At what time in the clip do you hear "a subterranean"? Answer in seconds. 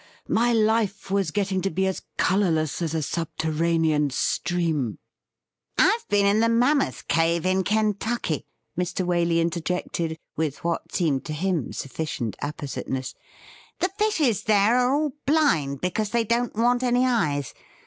2.95-4.09